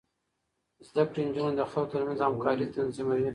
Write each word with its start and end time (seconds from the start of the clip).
زده 0.87 1.03
کړې 1.09 1.21
نجونې 1.27 1.53
د 1.57 1.61
خلکو 1.71 1.89
ترمنځ 1.91 2.19
همکاري 2.21 2.65
تنظيموي. 2.75 3.29